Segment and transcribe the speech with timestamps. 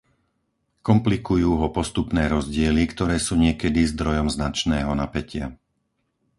[0.89, 5.47] Komplikujú ho postupné rozdiely, ktoré sú niekedy zdrojom značného napätia.